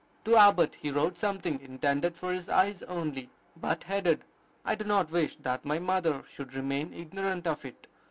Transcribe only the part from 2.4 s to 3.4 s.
eyes only,